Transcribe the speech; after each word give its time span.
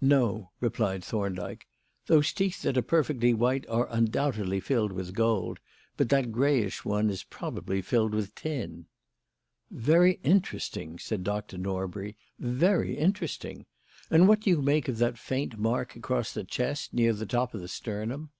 "No," 0.00 0.50
replied 0.60 1.04
Thorndyke. 1.04 1.66
"Those 2.06 2.32
teeth 2.32 2.62
that 2.62 2.78
are 2.78 2.80
perfectly 2.80 3.34
white 3.34 3.68
are 3.68 3.86
undoubtedly 3.90 4.60
filled 4.60 4.92
with 4.92 5.12
gold, 5.12 5.60
but 5.98 6.08
that 6.08 6.32
greyish 6.32 6.86
one 6.86 7.10
is 7.10 7.22
probably 7.22 7.82
filled 7.82 8.14
with 8.14 8.34
tin." 8.34 8.86
"Very 9.70 10.20
interesting," 10.22 10.98
said 10.98 11.22
Dr. 11.22 11.58
Norbury. 11.58 12.16
"Very 12.38 12.96
interesting! 12.96 13.66
And 14.10 14.26
what 14.26 14.40
do 14.40 14.48
you 14.48 14.62
make 14.62 14.88
of 14.88 14.96
that 14.96 15.18
faint 15.18 15.58
mark 15.58 15.94
across 15.96 16.32
the 16.32 16.44
chest, 16.44 16.94
near 16.94 17.12
the 17.12 17.26
top 17.26 17.52
of 17.52 17.60
the 17.60 17.68
sternum?" 17.68 18.30